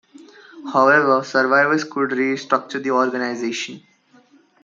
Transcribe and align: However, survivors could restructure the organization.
However, 0.73 1.21
survivors 1.23 1.83
could 1.83 2.09
restructure 2.09 2.81
the 2.81 2.89
organization. 2.89 3.83